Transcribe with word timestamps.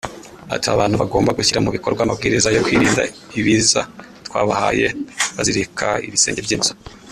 Ati 0.55 0.67
“Abantu 0.73 0.95
bagomba 1.01 1.35
gushyira 1.37 1.63
mu 1.65 1.69
bikorwa 1.75 2.01
amabwiriza 2.03 2.53
yo 2.55 2.63
kwirinda 2.65 3.01
ibiza 3.39 3.81
twabahaye 4.27 4.87
bazirika 5.35 5.87
ibisenge 6.07 6.41
by’inzu 6.45 6.73